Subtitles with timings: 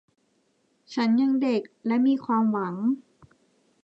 [0.93, 2.75] ฉันยังเด็กและมีความหวัง